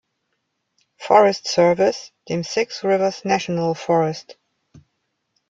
Forest 0.97 1.47
Service, 1.47 2.11
dem 2.27 2.43
Six 2.43 2.83
Rivers 2.83 3.23
National 3.23 3.75
Forest. 3.75 4.35